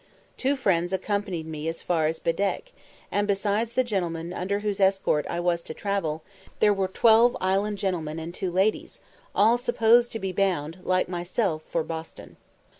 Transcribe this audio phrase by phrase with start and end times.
[0.35, 2.71] Two friends accompanied me as far as Bedeque,
[3.11, 6.23] and, besides the gentleman under whose escort I was to travel,
[6.59, 8.99] there were twelve island gentlemen and two ladies,
[9.35, 12.37] all supposed to be bound, like myself, for Boston.